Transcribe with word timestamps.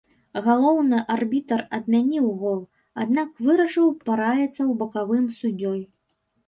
Галоўны 0.45 1.01
арбітр 1.15 1.59
адмяніў 1.79 2.25
гол, 2.41 2.57
аднак 3.05 3.29
вырашыў 3.49 3.95
параіцца 4.09 4.51
ў 4.51 4.71
бакавым 4.83 5.33
суддзёй. 5.39 5.81